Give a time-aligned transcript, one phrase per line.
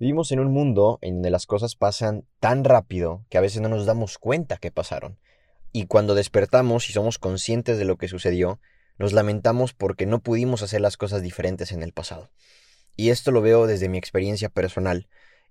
[0.00, 3.68] Vivimos en un mundo en donde las cosas pasan tan rápido que a veces no
[3.68, 5.18] nos damos cuenta que pasaron.
[5.72, 8.60] Y cuando despertamos y somos conscientes de lo que sucedió,
[8.96, 12.30] nos lamentamos porque no pudimos hacer las cosas diferentes en el pasado.
[12.96, 15.06] Y esto lo veo desde mi experiencia personal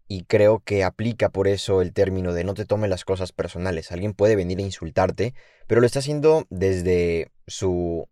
[0.07, 3.91] y creo que aplica por eso el término de no te tome las cosas personales.
[3.91, 5.35] Alguien puede venir a insultarte,
[5.67, 8.09] pero lo está haciendo desde su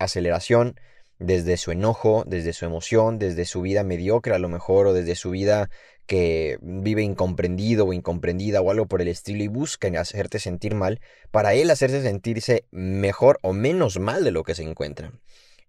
[0.00, 0.80] aceleración,
[1.18, 5.14] desde su enojo, desde su emoción, desde su vida mediocre a lo mejor, o desde
[5.14, 5.70] su vida
[6.06, 11.00] que vive incomprendido o incomprendida o algo por el estilo y busca hacerte sentir mal,
[11.30, 15.12] para él hacerse sentirse mejor o menos mal de lo que se encuentra.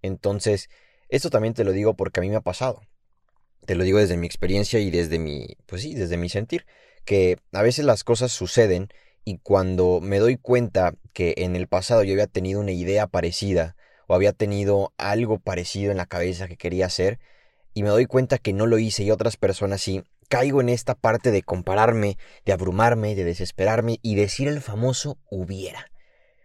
[0.02, 0.70] Entonces,
[1.10, 2.82] esto también te lo digo porque a mí me ha pasado.
[3.66, 6.66] Te lo digo desde mi experiencia y desde mi, pues sí, desde mi sentir,
[7.04, 8.90] que a veces las cosas suceden
[9.24, 13.77] y cuando me doy cuenta que en el pasado yo había tenido una idea parecida
[14.08, 17.20] o había tenido algo parecido en la cabeza que quería hacer
[17.74, 20.96] y me doy cuenta que no lo hice y otras personas sí, caigo en esta
[20.96, 25.92] parte de compararme, de abrumarme, de desesperarme y decir el famoso hubiera.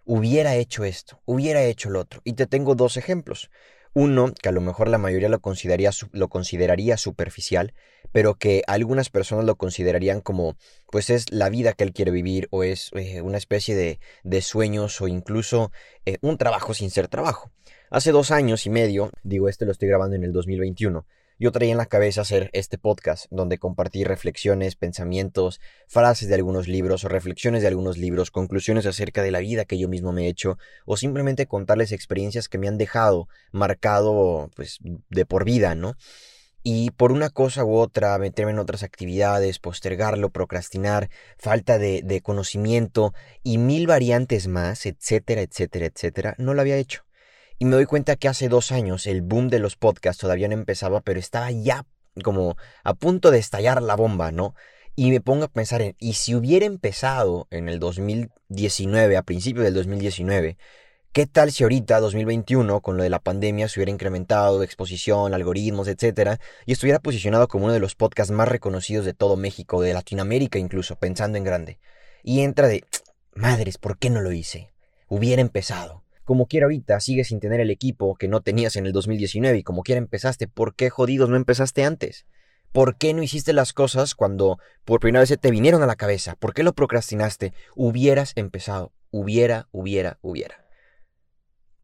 [0.05, 2.21] Hubiera hecho esto, hubiera hecho lo otro.
[2.25, 3.51] Y te tengo dos ejemplos.
[3.95, 7.75] Uno, que a lo mejor la mayoría lo consideraría, lo consideraría superficial,
[8.11, 10.57] pero que algunas personas lo considerarían como,
[10.91, 14.41] pues es la vida que él quiere vivir o es eh, una especie de, de,
[14.41, 15.73] sueños o incluso
[16.07, 17.51] eh, un trabajo sin ser trabajo.
[17.91, 21.07] Hace dos años y medio, digo, este lo estoy grabando en el 2021,
[21.43, 26.69] yo traía en la cabeza hacer este podcast donde compartí reflexiones, pensamientos, frases de algunos
[26.69, 30.27] libros o reflexiones de algunos libros, conclusiones acerca de la vida que yo mismo me
[30.27, 34.79] he hecho o simplemente contarles experiencias que me han dejado marcado pues
[35.11, 35.97] de por vida, ¿no?
[36.63, 42.21] Y por una cosa u otra, meterme en otras actividades, postergarlo, procrastinar, falta de, de
[42.21, 47.03] conocimiento y mil variantes más, etcétera, etcétera, etcétera, no lo había hecho.
[47.63, 50.55] Y me doy cuenta que hace dos años el boom de los podcasts todavía no
[50.55, 51.87] empezaba, pero estaba ya
[52.25, 54.57] como a punto de estallar la bomba, ¿no?
[54.97, 59.65] Y me pongo a pensar en, ¿y si hubiera empezado en el 2019, a principios
[59.65, 60.59] del 2019,
[61.13, 65.87] ¿qué tal si ahorita, 2021, con lo de la pandemia, se hubiera incrementado exposición, algoritmos,
[65.87, 69.95] etcétera, y estuviera posicionado como uno de los podcasts más reconocidos de todo México, de
[69.95, 71.79] Latinoamérica incluso, pensando en grande?
[72.25, 72.85] Y entra de,
[73.37, 74.73] madres, ¿por qué no lo hice?
[75.07, 78.93] Hubiera empezado como quiera ahorita, sigues sin tener el equipo que no tenías en el
[78.93, 82.27] 2019 y como quiera empezaste, ¿por qué jodidos no empezaste antes?
[82.73, 86.37] ¿Por qué no hiciste las cosas cuando por primera vez te vinieron a la cabeza?
[86.37, 87.53] ¿Por qué lo procrastinaste?
[87.77, 88.93] Hubieras empezado.
[89.11, 90.63] Hubiera, hubiera, hubiera.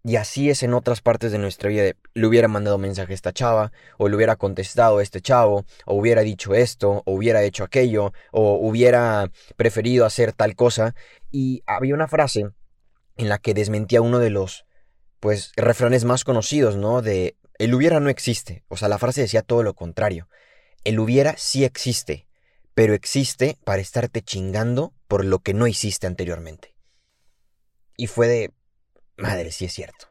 [0.03, 1.93] Y así es en otras partes de nuestra vida.
[2.15, 5.97] Le hubiera mandado mensaje a esta chava, o le hubiera contestado a este chavo, o
[5.97, 10.94] hubiera dicho esto, o hubiera hecho aquello, o hubiera preferido hacer tal cosa.
[11.31, 12.47] Y había una frase
[13.19, 14.65] en la que desmentía uno de los,
[15.21, 17.03] pues, refranes más conocidos, ¿no?
[17.03, 18.65] De el hubiera no existe.
[18.69, 20.29] O sea, la frase decía todo lo contrario.
[20.84, 22.28] El hubiera sí existe,
[22.73, 26.75] pero existe para estarte chingando por lo que no hiciste anteriormente.
[27.97, 28.53] Y fue de,
[29.17, 30.07] madre, sí es cierto.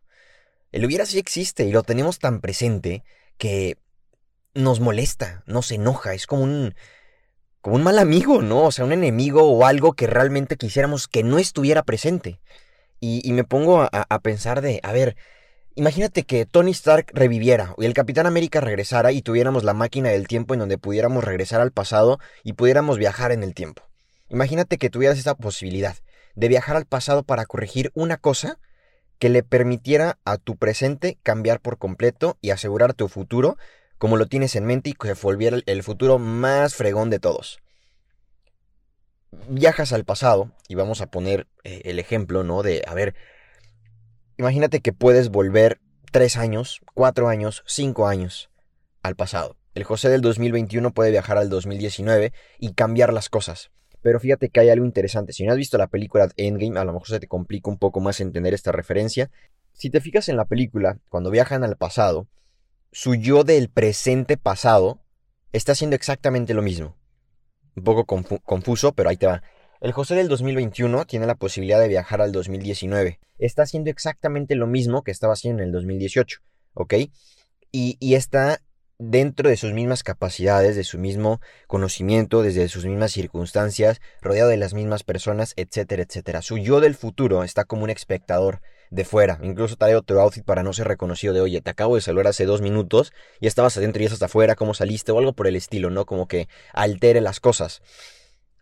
[0.73, 3.05] El hubiera sí existe y lo tenemos tan presente
[3.37, 3.77] que
[4.53, 6.75] nos molesta, nos enoja, es como un
[7.61, 8.65] como un mal amigo, ¿no?
[8.65, 12.39] O sea, un enemigo o algo que realmente quisiéramos que no estuviera presente.
[12.99, 15.15] Y, me pongo a, pensar de, a ver,
[15.75, 20.27] imagínate que Tony Stark reviviera y el Capitán América regresara y tuviéramos la máquina del
[20.27, 23.83] tiempo en donde pudiéramos regresar al pasado y pudiéramos viajar en el tiempo.
[24.29, 25.95] Imagínate que tuvieras esa posibilidad
[26.35, 28.59] de viajar al pasado para corregir una cosa
[29.19, 33.57] que le permitiera a tu presente cambiar por completo y asegurar tu futuro
[33.97, 37.59] como lo tienes en mente y que volviera el futuro más fregón de todos
[39.31, 42.63] viajas al pasado, y vamos a poner eh, el ejemplo, ¿no?
[42.63, 43.15] De, a ver,
[44.37, 45.79] imagínate que puedes volver
[46.11, 48.49] tres años, cuatro años, cinco años
[49.03, 49.57] al pasado.
[49.75, 53.69] El José del 2021 puede viajar al 2019 y cambiar las cosas.
[54.01, 55.33] Pero fíjate que hay algo interesante.
[55.33, 57.99] Si no has visto la película Endgame, a lo mejor se te complica un poco
[57.99, 59.29] más entender esta referencia.
[59.73, 62.27] Si te fijas en la película, cuando viajan al pasado,
[62.91, 64.99] su yo del presente pasado
[65.51, 66.96] está haciendo exactamente lo mismo
[67.77, 68.05] un poco
[68.43, 69.43] confuso, pero ahí te va.
[69.79, 73.19] El José del 2021 tiene la posibilidad de viajar al 2019.
[73.37, 76.39] Está haciendo exactamente lo mismo que estaba haciendo en el 2018,
[76.73, 76.93] ¿ok?
[77.71, 78.59] Y, y está
[78.99, 84.57] dentro de sus mismas capacidades, de su mismo conocimiento, desde sus mismas circunstancias, rodeado de
[84.57, 86.41] las mismas personas, etcétera, etcétera.
[86.41, 89.39] Su yo del futuro está como un espectador de fuera.
[89.43, 92.45] Incluso trae otro outfit para no ser reconocido de, oye, te acabo de saludar hace
[92.45, 95.11] dos minutos y estabas adentro y estás afuera, ¿cómo saliste?
[95.11, 96.05] O algo por el estilo, ¿no?
[96.05, 97.81] Como que altere las cosas.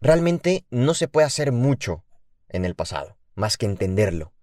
[0.01, 2.03] Realmente no se puede hacer mucho
[2.49, 4.33] en el pasado, más que entenderlo,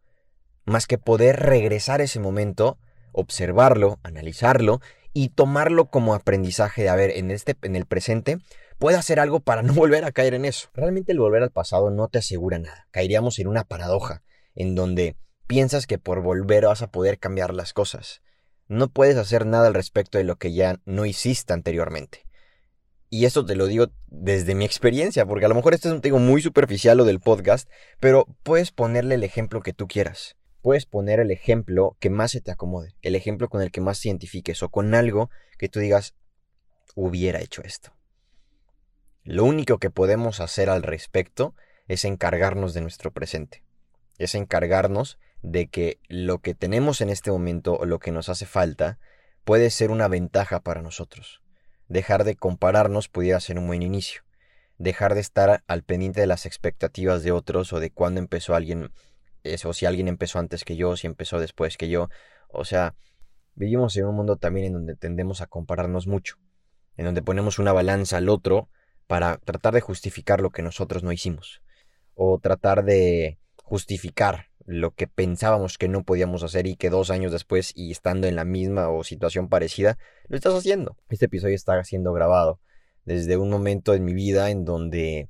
[0.65, 2.79] más que poder regresar a ese momento,
[3.13, 4.81] observarlo, analizarlo
[5.13, 8.39] y tomarlo como aprendizaje de, a ver, en, este, en el presente,
[8.79, 10.69] puedo hacer algo para no volver a caer en eso.
[10.75, 12.89] Realmente el volver al pasado no te asegura nada.
[12.91, 14.23] Caeríamos en una paradoja,
[14.55, 15.17] en donde
[15.47, 18.23] piensas que por volver vas a poder cambiar las cosas.
[18.69, 22.27] No puedes hacer nada al respecto de lo que ya no hiciste anteriormente.
[23.11, 26.01] Y esto te lo digo desde mi experiencia, porque a lo mejor esto es un
[26.01, 27.69] tema muy superficial lo del podcast,
[28.01, 30.37] pero puedes ponerle el ejemplo que tú quieras.
[30.63, 34.01] Puedes poner el ejemplo que más se te acomode, el ejemplo con el que más
[34.01, 36.15] te identifiques o con algo que tú digas,
[36.95, 37.93] hubiera hecho esto.
[39.25, 41.55] Lo único que podemos hacer al respecto
[41.89, 43.63] es encargarnos de nuestro presente,
[44.19, 48.47] es encargarnos de que lo que tenemos en este momento o lo que nos hace
[48.47, 48.99] falta
[49.45, 51.43] puede ser una ventaja para nosotros
[51.93, 54.23] Dejar de compararnos pudiera ser un buen inicio.
[54.79, 58.91] Dejar de estar al pendiente de las expectativas de otros o de cuándo empezó alguien,
[59.65, 62.09] o si alguien empezó antes que yo, si empezó después que yo.
[62.49, 62.95] O sea,
[63.55, 66.37] vivimos en un mundo también en donde tendemos a compararnos mucho,
[66.97, 68.69] en donde ponemos una balanza al otro
[69.07, 71.63] para tratar de justificar lo que nosotros no hicimos,
[72.15, 77.33] o tratar de justificar lo que pensábamos que no podíamos hacer y que dos años
[77.33, 79.99] después y estando en la misma o situación parecida,
[80.29, 80.97] lo estás haciendo.
[81.09, 82.61] Este episodio está siendo grabado
[83.05, 85.29] desde un momento en mi vida en donde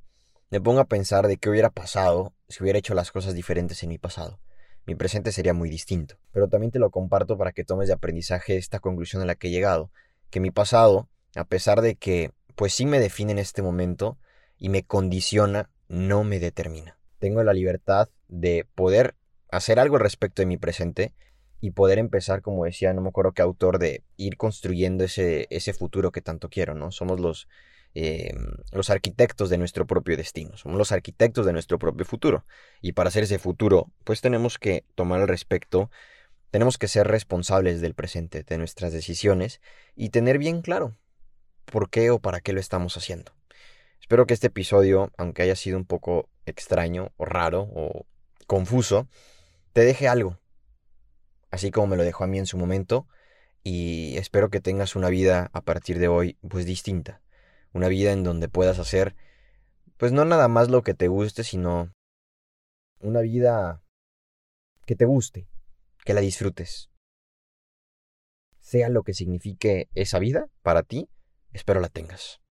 [0.53, 3.89] me pongo a pensar de qué hubiera pasado si hubiera hecho las cosas diferentes en
[3.89, 4.39] mi pasado.
[4.85, 6.19] Mi presente sería muy distinto.
[6.31, 9.47] Pero también te lo comparto para que tomes de aprendizaje esta conclusión a la que
[9.47, 9.89] he llegado,
[10.29, 14.19] que mi pasado, a pesar de que pues sí me define en este momento
[14.59, 16.99] y me condiciona, no me determina.
[17.17, 19.15] Tengo la libertad de poder
[19.49, 21.15] hacer algo respecto de mi presente
[21.61, 25.73] y poder empezar, como decía, no me acuerdo qué autor, de ir construyendo ese, ese
[25.73, 26.91] futuro que tanto quiero, ¿no?
[26.91, 27.47] Somos los,
[27.95, 28.33] eh,
[28.71, 32.45] los arquitectos de nuestro propio destino, somos los arquitectos de nuestro propio futuro.
[32.81, 35.91] Y para hacer ese futuro, pues tenemos que tomar el respecto,
[36.51, 39.61] tenemos que ser responsables del presente, de nuestras decisiones
[39.95, 40.95] y tener bien claro
[41.65, 43.31] por qué o para qué lo estamos haciendo.
[43.99, 48.05] Espero que este episodio, aunque haya sido un poco extraño o raro o
[48.47, 49.07] confuso,
[49.71, 50.39] te deje algo,
[51.49, 53.07] así como me lo dejó a mí en su momento,
[53.63, 57.21] y espero que tengas una vida a partir de hoy pues distinta,
[57.73, 59.15] una vida en donde puedas hacer
[59.97, 61.93] pues no nada más lo que te guste, sino
[62.99, 63.81] una vida
[64.85, 65.47] que te guste,
[66.03, 66.89] que la disfrutes.
[68.59, 71.09] Sea lo que signifique esa vida para ti,
[71.53, 72.41] espero la tengas.